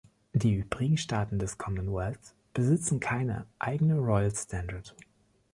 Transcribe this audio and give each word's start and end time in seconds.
Die 0.33 0.55
übrigen 0.55 0.97
Staaten 0.97 1.37
des 1.37 1.59
Commonwealth 1.59 2.33
besitzen 2.55 2.99
keine 2.99 3.45
eigene 3.59 3.99
Royal 3.99 4.33
Standard. 4.33 4.95